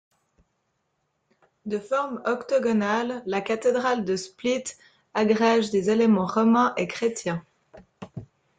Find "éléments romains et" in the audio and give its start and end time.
5.91-6.87